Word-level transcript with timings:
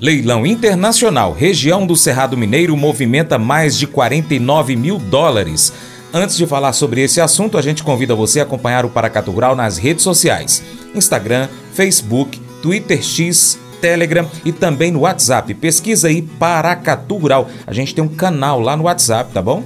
Leilão 0.00 0.44
internacional. 0.44 1.32
Região 1.32 1.86
do 1.86 1.96
Cerrado 1.96 2.36
Mineiro 2.36 2.76
movimenta 2.76 3.38
mais 3.38 3.78
de 3.78 3.86
49 3.86 4.76
mil 4.76 4.98
dólares. 4.98 5.72
Antes 6.12 6.36
de 6.36 6.46
falar 6.46 6.72
sobre 6.72 7.00
esse 7.00 7.20
assunto, 7.20 7.58
a 7.58 7.62
gente 7.62 7.82
convida 7.82 8.14
você 8.14 8.40
a 8.40 8.42
acompanhar 8.42 8.84
o 8.84 8.90
Paracatu 8.90 9.30
Rural 9.30 9.56
nas 9.56 9.78
redes 9.78 10.04
sociais: 10.04 10.62
Instagram, 10.94 11.48
Facebook, 11.72 12.40
Twitter 12.62 13.02
X, 13.02 13.58
Telegram 13.80 14.28
e 14.44 14.52
também 14.52 14.90
no 14.90 15.00
WhatsApp. 15.00 15.52
Pesquisa 15.54 16.08
aí 16.08 16.22
Paracatu 16.22 17.16
Rural. 17.16 17.48
A 17.66 17.72
gente 17.72 17.94
tem 17.94 18.02
um 18.02 18.08
canal 18.08 18.60
lá 18.60 18.76
no 18.76 18.84
WhatsApp, 18.84 19.32
tá 19.32 19.42
bom? 19.42 19.64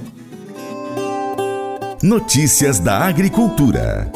Notícias 2.01 2.79
da 2.79 2.99
Agricultura. 2.99 4.11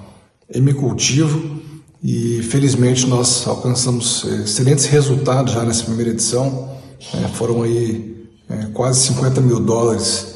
M 0.53 0.75
Cultivo. 0.75 1.59
E 2.03 2.43
felizmente 2.43 3.07
nós 3.07 3.49
alcançamos 3.49 4.25
excelentes 4.25 4.85
resultados 4.85 5.55
já 5.55 5.65
nessa 5.65 5.85
primeira 5.85 6.11
edição. 6.11 6.77
É, 7.15 7.29
foram 7.29 7.63
aí 7.63 8.29
é, 8.51 8.67
quase 8.75 9.01
50 9.07 9.41
mil 9.41 9.61
dólares 9.61 10.35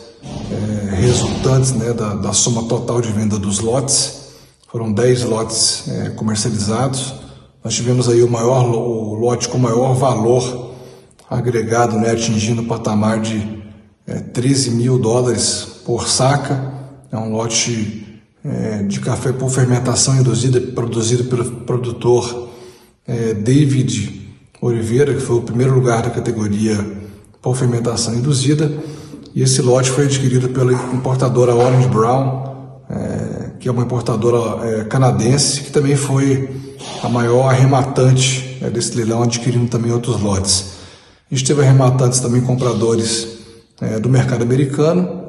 é, 0.51 0.95
resultantes 0.95 1.73
né, 1.73 1.93
da, 1.93 2.15
da, 2.15 2.33
soma 2.33 2.65
total 2.65 3.01
de 3.01 3.13
venda 3.13 3.39
dos 3.39 3.61
lotes. 3.61 4.23
Foram 4.69 4.91
10 4.91 5.25
lotes 5.25 5.85
comercializados. 6.17 7.13
Nós 7.63 7.75
tivemos 7.75 8.09
aí 8.09 8.23
o 8.23 8.31
maior 8.31 8.65
o 8.71 9.15
lote 9.15 9.49
com 9.49 9.59
maior 9.59 9.93
valor 9.93 10.73
agregado, 11.29 11.99
né, 11.99 12.11
atingindo 12.11 12.63
o 12.63 12.67
patamar 12.67 13.21
de 13.21 13.62
é, 14.07 14.15
13 14.15 14.71
mil 14.73 14.99
dólares 14.99 15.67
por 15.85 16.09
saca. 16.09 16.73
É 17.11 17.17
um 17.17 17.31
lote 17.33 18.21
é, 18.45 18.83
de 18.83 19.01
café 19.01 19.33
por 19.33 19.51
fermentação 19.51 20.17
induzida, 20.17 20.61
produzido 20.61 21.25
pelo 21.25 21.45
produtor 21.63 22.51
é, 23.07 23.35
David 23.35 24.31
Oliveira, 24.61 25.15
que 25.15 25.21
foi 25.21 25.37
o 25.37 25.43
primeiro 25.43 25.75
lugar 25.75 26.03
da 26.03 26.11
categoria 26.11 26.79
por 27.41 27.57
fermentação 27.57 28.15
induzida. 28.15 28.73
E 29.35 29.43
esse 29.43 29.63
lote 29.63 29.91
foi 29.91 30.05
adquirido 30.05 30.49
pela 30.51 30.73
importadora 30.73 31.55
Orange 31.55 31.89
Brown, 31.89 32.53
é, 32.91 33.51
que 33.59 33.69
é 33.69 33.73
uma 33.73 33.83
importadora 33.83 34.67
é, 34.67 34.85
canadense, 34.85 35.63
que 35.63 35.71
também 35.71 35.97
foi 35.97 36.51
a 37.03 37.09
maior 37.09 37.49
arrematante 37.49 38.59
é, 38.61 38.69
desse 38.69 38.95
leilão, 38.97 39.23
adquirindo 39.23 39.69
também 39.69 39.91
outros 39.91 40.21
lotes. 40.21 40.73
A 41.31 41.35
gente 41.35 41.47
teve 41.47 41.63
arrematantes 41.63 42.21
também 42.21 42.43
compradores 42.43 43.32
é, 43.83 43.99
do 43.99 44.09
mercado 44.09 44.43
americano, 44.43 45.29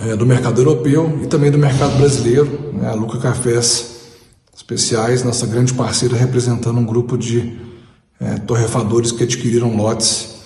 é, 0.00 0.16
do 0.16 0.26
mercado 0.26 0.60
europeu 0.60 1.20
e 1.22 1.26
também 1.28 1.50
do 1.50 1.58
mercado 1.58 1.96
brasileiro. 1.96 2.72
Né, 2.74 2.88
a 2.88 2.94
Luca 2.94 3.18
Cafés 3.18 3.98
Especiais, 4.54 5.22
nossa 5.22 5.46
grande 5.46 5.72
parceira, 5.72 6.16
representando 6.16 6.78
um 6.78 6.84
grupo 6.84 7.16
de 7.16 7.58
é, 8.20 8.34
torrefadores 8.38 9.12
que 9.12 9.22
adquiriram 9.22 9.74
lotes 9.74 10.40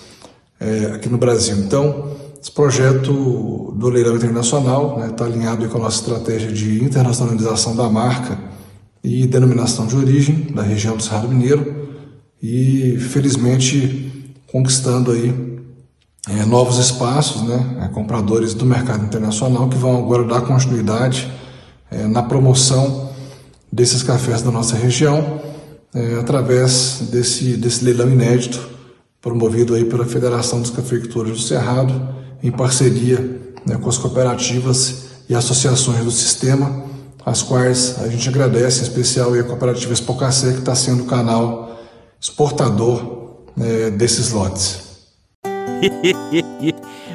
é, 0.59 0.91
aqui 0.93 1.09
no 1.09 1.17
Brasil. 1.17 1.57
Então, 1.57 2.15
esse 2.41 2.51
projeto 2.51 3.73
do 3.75 3.89
leilão 3.89 4.15
internacional 4.15 4.93
está 4.93 5.07
né, 5.07 5.13
tá 5.13 5.25
alinhado 5.25 5.67
com 5.67 5.77
a 5.79 5.81
nossa 5.81 5.99
estratégia 5.99 6.51
de 6.51 6.83
internacionalização 6.83 7.75
da 7.75 7.89
marca 7.89 8.37
e 9.03 9.27
denominação 9.27 9.85
de 9.85 9.95
origem 9.95 10.47
da 10.53 10.61
região 10.61 10.95
do 10.95 11.03
Cerrado 11.03 11.27
Mineiro 11.27 11.89
e 12.41 12.97
felizmente 12.99 14.33
conquistando 14.47 15.11
aí 15.11 15.54
é, 16.29 16.45
novos 16.45 16.77
espaços, 16.77 17.43
né, 17.43 17.83
é, 17.83 17.87
compradores 17.89 18.53
do 18.53 18.65
mercado 18.65 19.03
internacional 19.03 19.69
que 19.69 19.77
vão 19.77 19.97
agora 19.97 20.23
dar 20.23 20.41
continuidade 20.41 21.31
é, 21.91 22.07
na 22.07 22.23
promoção 22.23 23.11
desses 23.71 24.01
cafés 24.01 24.41
da 24.41 24.51
nossa 24.51 24.75
região 24.75 25.41
é, 25.93 26.19
através 26.19 27.03
desse, 27.11 27.57
desse 27.57 27.83
leilão 27.83 28.09
inédito 28.09 28.69
promovido 29.21 29.73
aí 29.73 29.85
pela 29.85 30.05
Federação 30.05 30.61
dos 30.61 30.69
Cafeicultores 30.69 31.31
do 31.31 31.39
Cerrado 31.39 32.15
em 32.43 32.51
parceria 32.51 33.17
né, 33.65 33.75
com 33.77 33.89
as 33.89 33.97
cooperativas 33.97 35.05
e 35.27 35.33
associações 35.33 36.03
do 36.03 36.11
sistema, 36.11 36.85
as 37.25 37.41
quais 37.41 37.95
a 37.99 38.07
gente 38.07 38.29
agradece, 38.29 38.81
em 38.81 38.83
especial 38.83 39.33
a 39.33 39.43
cooperativa 39.43 39.93
Espocacé, 39.93 40.51
que 40.51 40.59
está 40.59 40.75
sendo 40.75 41.03
o 41.03 41.05
canal 41.07 41.79
exportador 42.21 43.37
né, 43.57 43.89
desses 43.89 44.31
lotes. 44.31 44.94
Хе-хе-хе. 45.85 46.75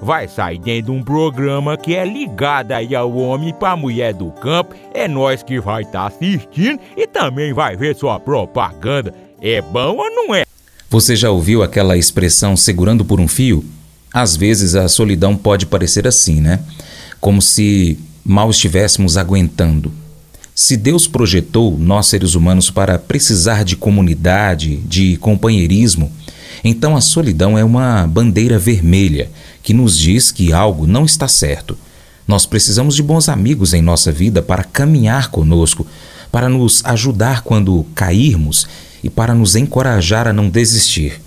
vai 0.00 0.28
sair 0.28 0.58
dentro 0.58 0.92
de 0.92 0.98
um 0.98 1.02
programa 1.02 1.76
que 1.76 1.94
é 1.94 2.04
ligado 2.04 2.72
aí 2.72 2.94
ao 2.94 3.12
homem 3.16 3.52
para 3.52 3.76
mulher 3.76 4.14
do 4.14 4.30
campo. 4.30 4.74
É 4.94 5.06
nós 5.08 5.42
que 5.42 5.60
vai 5.60 5.82
estar 5.82 6.00
tá 6.00 6.06
assistindo 6.06 6.80
e 6.96 7.06
também 7.06 7.52
vai 7.52 7.76
ver 7.76 7.96
sua 7.96 8.18
propaganda. 8.18 9.14
É 9.40 9.60
bom 9.60 9.96
ou 9.96 10.10
não 10.10 10.34
é? 10.34 10.44
Você 10.90 11.14
já 11.14 11.30
ouviu 11.30 11.62
aquela 11.62 11.96
expressão 11.96 12.56
segurando 12.56 13.04
por 13.04 13.20
um 13.20 13.28
fio? 13.28 13.64
Às 14.12 14.36
vezes 14.36 14.74
a 14.74 14.88
solidão 14.88 15.36
pode 15.36 15.66
parecer 15.66 16.06
assim, 16.06 16.40
né? 16.40 16.60
Como 17.20 17.42
se 17.42 17.98
mal 18.24 18.50
estivéssemos 18.50 19.16
aguentando. 19.16 19.92
Se 20.54 20.76
Deus 20.76 21.06
projetou 21.06 21.78
nós 21.78 22.06
seres 22.06 22.34
humanos 22.34 22.70
para 22.70 22.98
precisar 22.98 23.64
de 23.64 23.76
comunidade, 23.76 24.76
de 24.78 25.16
companheirismo, 25.18 26.10
então 26.64 26.96
a 26.96 27.00
solidão 27.00 27.56
é 27.56 27.64
uma 27.64 28.06
bandeira 28.06 28.58
vermelha 28.58 29.30
que 29.62 29.74
nos 29.74 29.98
diz 29.98 30.30
que 30.30 30.52
algo 30.52 30.86
não 30.86 31.04
está 31.04 31.28
certo. 31.28 31.76
Nós 32.26 32.44
precisamos 32.44 32.94
de 32.94 33.02
bons 33.02 33.28
amigos 33.28 33.72
em 33.72 33.80
nossa 33.80 34.12
vida 34.12 34.42
para 34.42 34.64
caminhar 34.64 35.30
conosco, 35.30 35.86
para 36.30 36.48
nos 36.48 36.84
ajudar 36.84 37.42
quando 37.42 37.86
cairmos 37.94 38.66
e 39.02 39.08
para 39.08 39.34
nos 39.34 39.56
encorajar 39.56 40.28
a 40.28 40.32
não 40.32 40.50
desistir. 40.50 41.20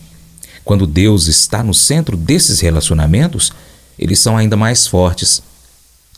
Quando 0.63 0.85
Deus 0.85 1.27
está 1.27 1.63
no 1.63 1.73
centro 1.73 2.15
desses 2.15 2.59
relacionamentos, 2.59 3.51
eles 3.97 4.19
são 4.19 4.37
ainda 4.37 4.55
mais 4.55 4.85
fortes. 4.85 5.41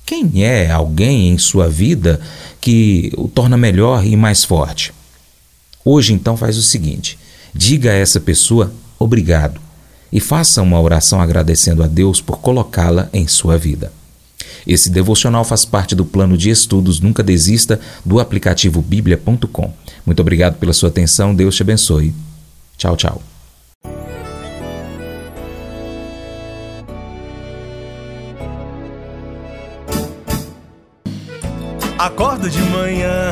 Quem 0.05 0.43
é 0.43 0.69
alguém 0.69 1.29
em 1.29 1.37
sua 1.37 1.69
vida 1.69 2.19
que 2.59 3.11
o 3.17 3.27
torna 3.27 3.55
melhor 3.55 4.05
e 4.05 4.15
mais 4.17 4.43
forte? 4.43 4.93
Hoje, 5.85 6.13
então, 6.13 6.35
faz 6.35 6.57
o 6.57 6.61
seguinte: 6.61 7.17
diga 7.53 7.91
a 7.91 7.95
essa 7.95 8.19
pessoa 8.19 8.73
obrigado 9.03 9.59
e 10.11 10.19
faça 10.19 10.61
uma 10.61 10.79
oração 10.79 11.19
agradecendo 11.19 11.83
a 11.83 11.87
Deus 11.87 12.21
por 12.21 12.39
colocá-la 12.39 13.09
em 13.11 13.27
sua 13.27 13.57
vida. 13.57 13.91
Esse 14.65 14.89
devocional 14.89 15.43
faz 15.43 15.65
parte 15.65 15.95
do 15.95 16.05
plano 16.05 16.37
de 16.37 16.49
estudos 16.49 16.99
Nunca 16.99 17.23
Desista 17.23 17.79
do 18.05 18.19
aplicativo 18.19 18.81
bíblia.com. 18.81 19.73
Muito 20.05 20.19
obrigado 20.21 20.55
pela 20.55 20.73
sua 20.73 20.89
atenção, 20.89 21.35
Deus 21.35 21.55
te 21.55 21.63
abençoe. 21.63 22.13
Tchau, 22.77 22.95
tchau. 22.95 23.21
Acordo 31.97 32.49
de 32.49 32.61
manhã 32.63 33.31